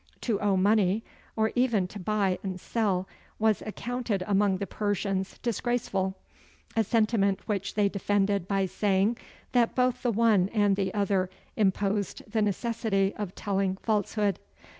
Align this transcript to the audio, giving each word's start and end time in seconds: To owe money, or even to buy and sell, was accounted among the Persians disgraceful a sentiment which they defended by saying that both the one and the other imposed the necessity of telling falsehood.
To 0.21 0.39
owe 0.41 0.57
money, 0.57 1.03
or 1.35 1.51
even 1.53 1.87
to 1.89 1.99
buy 1.99 2.39
and 2.41 2.59
sell, 2.59 3.07
was 3.37 3.61
accounted 3.61 4.23
among 4.25 4.57
the 4.57 4.65
Persians 4.65 5.37
disgraceful 5.43 6.15
a 6.75 6.83
sentiment 6.83 7.47
which 7.47 7.75
they 7.75 7.87
defended 7.87 8.47
by 8.47 8.65
saying 8.65 9.17
that 9.51 9.75
both 9.75 10.01
the 10.01 10.09
one 10.11 10.49
and 10.55 10.75
the 10.75 10.91
other 10.95 11.29
imposed 11.55 12.23
the 12.27 12.41
necessity 12.41 13.13
of 13.15 13.35
telling 13.35 13.77
falsehood. 13.77 14.39